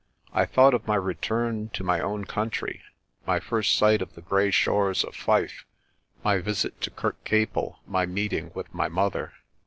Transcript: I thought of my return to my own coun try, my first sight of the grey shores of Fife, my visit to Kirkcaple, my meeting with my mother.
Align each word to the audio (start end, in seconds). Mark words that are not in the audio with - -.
I 0.33 0.47
thought 0.47 0.73
of 0.73 0.87
my 0.87 0.95
return 0.95 1.69
to 1.73 1.83
my 1.83 1.99
own 1.99 2.25
coun 2.25 2.49
try, 2.49 2.81
my 3.27 3.39
first 3.39 3.75
sight 3.75 4.01
of 4.01 4.15
the 4.15 4.23
grey 4.23 4.49
shores 4.49 5.03
of 5.03 5.13
Fife, 5.15 5.63
my 6.23 6.39
visit 6.39 6.81
to 6.81 6.89
Kirkcaple, 6.89 7.77
my 7.85 8.07
meeting 8.07 8.49
with 8.55 8.73
my 8.73 8.87
mother. 8.87 9.33